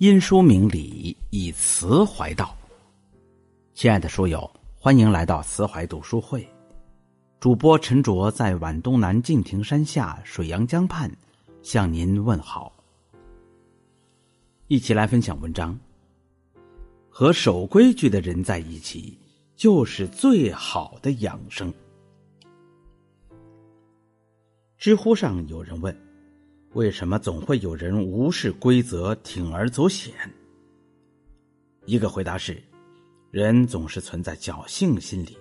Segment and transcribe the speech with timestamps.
[0.00, 2.56] 因书明理，以词怀道。
[3.74, 6.48] 亲爱的书友，欢迎来到慈怀读书会。
[7.38, 11.14] 主播陈卓在皖东南敬亭山下水阳江畔
[11.62, 12.72] 向您问好。
[14.68, 15.78] 一起来分享文章：
[17.10, 19.18] 和守规矩的人在一起，
[19.54, 21.70] 就是最好的养生。
[24.78, 25.94] 知乎上有人问。
[26.74, 30.14] 为什么总会有人无视规则，铤而走险？
[31.84, 32.62] 一个回答是：
[33.32, 35.36] 人总是存在侥幸心理，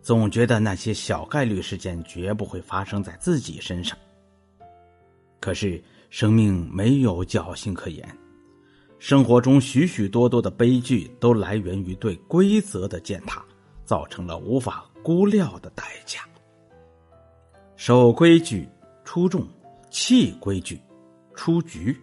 [0.00, 3.98] 总觉得那些小概率事件绝不会发生在自己身上。
[5.40, 8.08] 可是生命没有侥幸可言，
[8.98, 13.44] 生活中许许多多的悲剧都来源于对规则的践踏，
[13.84, 16.20] 造成了无法估量的代价。
[17.76, 18.66] 守规矩，
[19.04, 19.46] 出众。
[19.92, 20.80] 弃规矩，
[21.34, 21.94] 出局。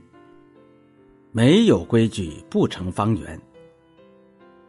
[1.32, 3.42] 没有规矩不成方圆。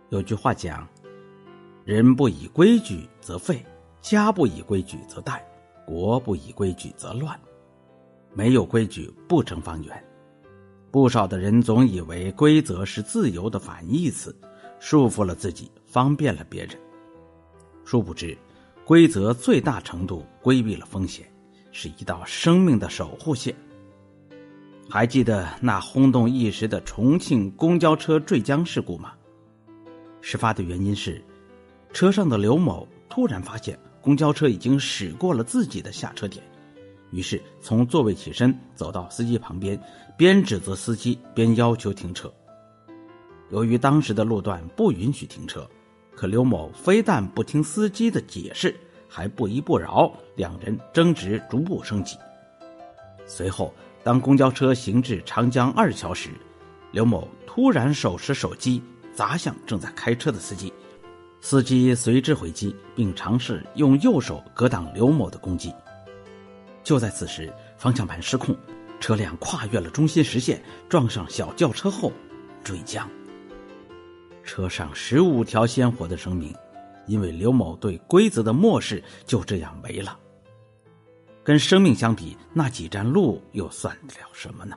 [0.08, 0.88] 有句话讲
[1.84, 3.62] ：“人不以规矩则废，
[4.00, 5.38] 家不以规矩则殆，
[5.84, 7.38] 国不以规矩则乱。”
[8.32, 10.04] 没有规矩不成方圆。
[10.90, 14.34] 不少的人总以为规则是自由的反义词，
[14.78, 16.74] 束缚了自己，方便了别人。
[17.84, 18.34] 殊不知，
[18.82, 21.30] 规则最大程度规避了风险。
[21.72, 23.54] 是一道生命的守护线。
[24.88, 29.12] 还记得那轰动一时的重庆公交车坠江事故吗？
[30.20, 31.22] 事发的原因是，
[31.92, 36.44] 车上的刘某突然发现公交车已经驶过了自己的下车点，
[37.12, 39.80] 于是从座位起身，走到司机旁边，
[40.16, 42.32] 边指责司机边要求停车。
[43.50, 45.68] 由于当时的路段不允许停车，
[46.14, 48.74] 可刘某非但不听司机的解释。
[49.10, 52.16] 还不依不饶，两人争执逐步升级。
[53.26, 56.30] 随后，当公交车行至长江二桥时，
[56.92, 58.80] 刘某突然手持手机
[59.12, 60.72] 砸向正在开车的司机，
[61.40, 65.74] 司机随之回击，并尝试用右手格挡刘某的攻击。
[66.82, 68.56] 就在此时，方向盘失控，
[69.00, 72.12] 车辆跨越了中心实线，撞上小轿车后
[72.64, 73.08] 坠江。
[74.42, 76.54] 车上十五条鲜活的生命。
[77.10, 80.16] 因为刘某对规则的漠视，就这样没了。
[81.42, 84.76] 跟生命相比，那几站路又算得了什么呢？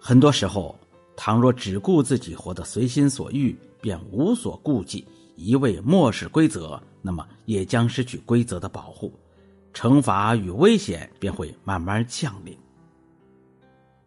[0.00, 0.76] 很多时候，
[1.16, 9.12] 倘若只顾自己活得随心所欲，便无所顾忌，一味漠视规则，那么也将失去规则的保护，
[9.72, 12.58] 惩罚与危险便会慢慢降临。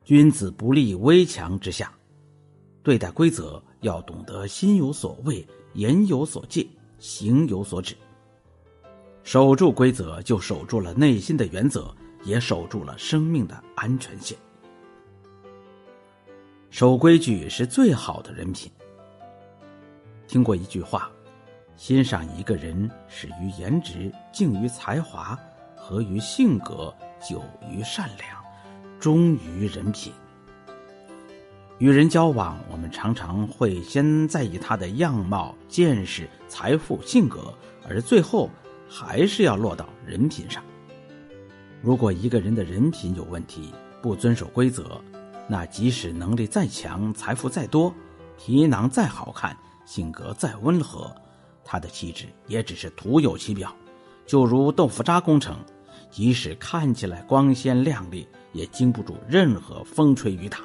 [0.03, 1.93] 君子不立危墙之下，
[2.83, 5.45] 对待规则要懂得心有所畏。
[5.73, 6.67] 言有所戒，
[6.99, 7.95] 行有所止。
[9.23, 14.37] 守住规则，就守住了内心的原则，也守住了生命的安全线。
[16.69, 18.69] 守规矩是最好的人品。
[20.27, 21.09] 听过一句话：
[21.77, 25.39] 欣赏一个人，始于颜值，敬于才华，
[25.73, 26.93] 合于性格，
[27.25, 28.43] 久于善良，
[28.99, 30.11] 忠于人品。
[31.81, 37.51] 与人交往，我们常常会先在意他的样貌、见识、财富、性格，
[37.89, 38.47] 而最后
[38.87, 40.63] 还是要落到人品上。
[41.81, 45.01] 如果一个人的人品有问题，不遵守规则，
[45.47, 47.91] 那即使能力再强、财富再多、
[48.37, 51.11] 皮囊再好看、性格再温和，
[51.65, 53.75] 他的气质也只是徒有其表，
[54.27, 55.57] 就如豆腐渣工程，
[56.11, 60.59] 即使看起来光鲜亮丽，也经不住任何风吹雨打。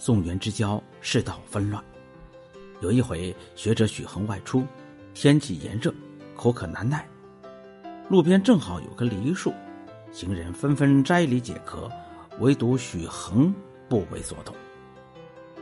[0.00, 1.84] 宋元之交，世道纷乱。
[2.80, 4.66] 有一回，学者许衡外出，
[5.12, 5.92] 天气炎热，
[6.34, 7.06] 口渴难耐，
[8.08, 9.52] 路边正好有棵梨树，
[10.10, 11.86] 行人纷纷摘梨解渴，
[12.38, 13.54] 唯独许衡
[13.90, 14.56] 不为所动。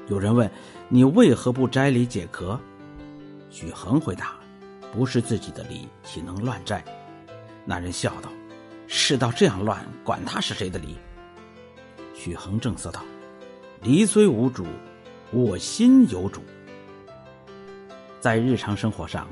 [0.06, 0.48] 有人问
[0.88, 2.56] ：“你为何不摘梨解渴？”
[3.50, 4.36] 许衡回答
[4.94, 6.84] ：“不是自己的梨，岂能乱摘？”
[7.66, 8.30] 那人笑道
[8.86, 10.96] ：“世道这样乱，管他是谁的梨？”
[12.14, 13.02] 许衡正色道。
[13.80, 14.66] 梨虽无主，
[15.32, 16.40] 我心有主。
[18.20, 19.28] 在日常生活上，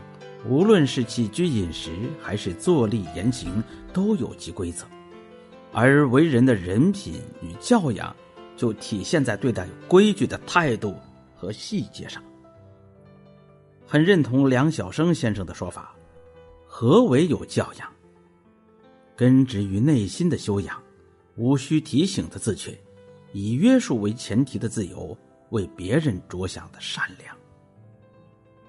[0.48, 1.90] 无论是起居饮食，
[2.22, 3.60] 还是坐立言行，
[3.92, 4.86] 都有其规则。
[5.72, 8.14] 而为人的人品与教养，
[8.56, 10.94] 就体现在对待规矩的态度
[11.34, 12.22] 和细节上。
[13.84, 15.92] 很认同梁晓声先生的说法：
[16.66, 17.92] 何为有教养？
[19.16, 20.80] 根植于内心的修养，
[21.34, 22.78] 无需提醒的自觉。
[23.36, 25.14] 以约束为前提的自由，
[25.50, 27.36] 为别人着想的善良。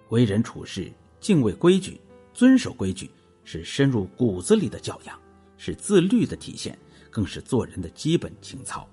[0.10, 0.92] 为人处事
[1.22, 1.98] 敬畏规矩，
[2.34, 3.10] 遵守规矩，
[3.46, 5.18] 是深入骨子里的教养，
[5.56, 6.78] 是自律的体现，
[7.10, 8.86] 更是做人的基本情操。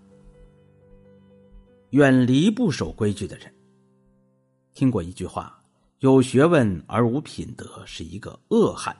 [1.90, 3.52] 远离不守规矩的人。
[4.74, 5.60] 听过一句话
[5.98, 8.96] ：“有学问而无品德是一个恶汉。”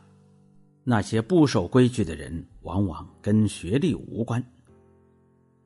[0.83, 4.45] 那些不守规矩的人，往往跟学历无关。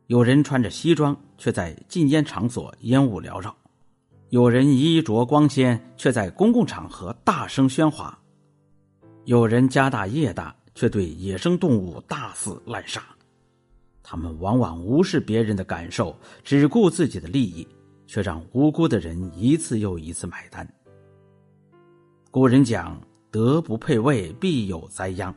[0.08, 3.50] 有人穿着西装，却在禁烟场所烟雾缭绕；
[4.30, 8.18] 有人衣着光鲜，却在公共场合大声喧哗；
[9.26, 13.02] 有人家大业大，却对野生动物大肆滥杀。
[14.02, 17.68] 他们往往无视别人的感受，只顾自己的利益，
[18.06, 20.66] 却让无辜的人一次又一次买单。
[22.30, 22.98] 古人讲。
[23.30, 25.34] 德不配位，必有灾殃。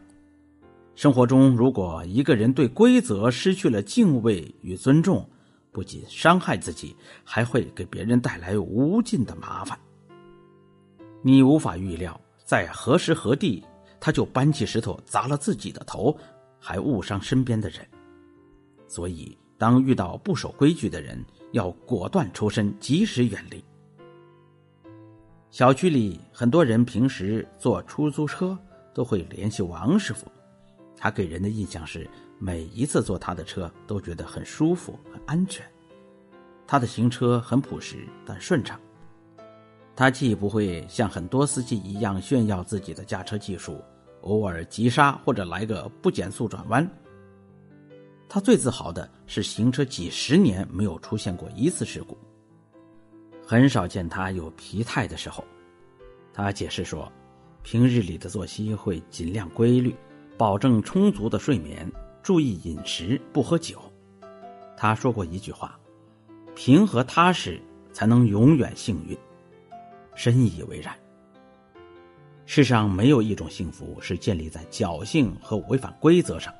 [1.01, 5.27] 生活中，如果一个人对规则失去了敬畏与尊重，
[5.71, 9.75] 不仅伤害自己，还会给别人带来无尽的麻烦。
[11.23, 13.63] 你无法预料，在何时何地，
[13.99, 16.15] 他就搬起石头砸了自己的头，
[16.59, 17.79] 还误伤身边的人。
[18.87, 21.19] 所以，当遇到不守规矩的人，
[21.51, 23.63] 要果断抽身，及时远离。
[25.49, 28.55] 小区里很多人平时坐出租车
[28.93, 30.31] 都会联系王师傅，
[31.01, 32.07] 他给人的印象是
[32.37, 35.65] 每一次坐他的车都觉得很舒服、很安全。
[36.67, 38.79] 他的行车很朴实但顺畅，
[39.95, 43.83] 他既不会像很多司机一样炫耀自己的驾车技术，
[44.21, 46.87] 偶尔急刹或者来个不减速转弯。
[48.29, 52.15] 他最自豪的是行车几十年没有出现过一次事故。
[53.43, 55.43] 很少见他有疲态的时候，
[56.31, 57.11] 他解释说，
[57.63, 59.93] 平日里的作息会尽量规律，
[60.41, 61.87] 保证充足的睡眠，
[62.23, 63.79] 注意饮食，不喝酒。
[64.75, 65.79] 他说过一句话
[66.57, 67.61] ：“平和踏实
[67.93, 69.15] 才能永远幸运。”
[70.17, 70.95] 深以为然。
[72.47, 76.51] 世上没有一种幸福是建立在侥幸和违反规则上，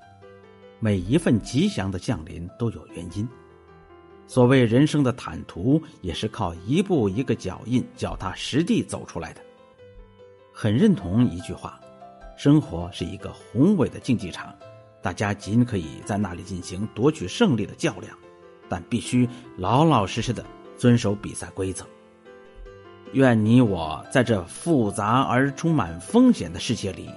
[0.79, 3.27] 每一份吉祥的降临都有原因。
[4.27, 9.41] 所谓人生的坦途，也是靠一步一个脚印、脚踏实地走出来的。
[10.53, 11.80] 很认同一句话：
[12.43, 14.51] 生活是一个宏伟的竞技场，
[14.99, 18.17] 大家仅可以在那里进行夺取胜利的较量，
[18.67, 20.43] 但必须老老实实的
[20.75, 21.85] 遵守比赛规则。
[23.13, 27.11] 愿你我在这复杂而充满风险的世界里，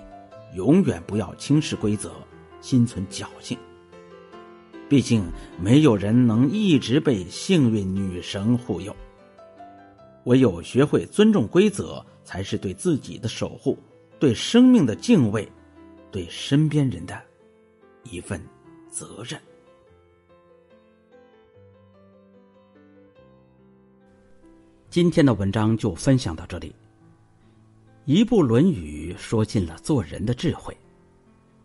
[0.55, 2.13] 永远不要轻视规则，
[2.61, 3.57] 心存侥幸。
[4.91, 5.25] 毕竟，
[5.59, 8.95] 没有人能一直被幸运女神护佑。
[10.25, 13.79] 唯有学会尊重规则，才是对自己的守护，
[14.25, 15.47] 对生命的敬畏，
[16.11, 17.23] 对身边人的
[18.05, 18.43] 一份
[18.89, 19.39] 责任。
[24.89, 26.75] 今天的文章就分享到这里。
[28.07, 30.75] 一部《论语》说尽了做人的智慧，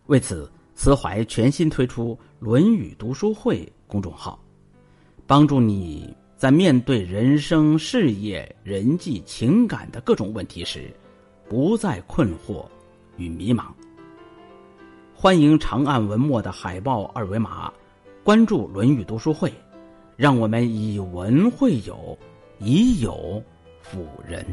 [0.07, 0.51] 为此。
[0.75, 4.37] 慈怀全新推出《论语读书会》公众号，
[5.25, 10.93] 帮助你在面对人生、事业、人际、情感的各种问题时，
[11.49, 12.63] 不再困惑
[13.17, 13.63] 与迷茫。
[15.15, 17.73] 欢迎长按文末的海报二维码，
[18.23, 19.49] 关注《论语读书会》，
[20.15, 22.15] 让我们以文会友，
[22.59, 23.41] 以友
[23.81, 24.45] 辅人。